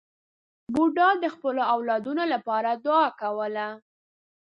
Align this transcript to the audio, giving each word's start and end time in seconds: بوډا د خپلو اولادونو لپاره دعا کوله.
بوډا 0.73 1.09
د 1.23 1.25
خپلو 1.35 1.61
اولادونو 1.75 2.23
لپاره 2.33 2.69
دعا 2.85 3.05
کوله. 3.21 3.67